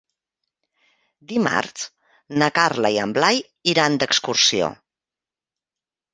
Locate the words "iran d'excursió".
3.75-4.73